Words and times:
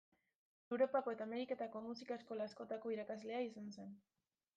Europako 0.77 1.11
eta 1.15 1.27
Ameriketako 1.27 1.81
musika-eskola 1.89 2.47
askotako 2.51 2.95
irakaslea 2.95 3.43
izan 3.49 3.69
zen. 3.77 3.93